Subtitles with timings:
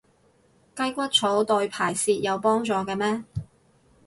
[0.75, 3.23] 雞骨草對排泄有幫助嘅咩？